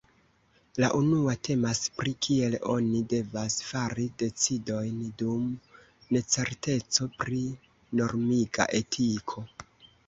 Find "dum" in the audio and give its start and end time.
5.23-5.45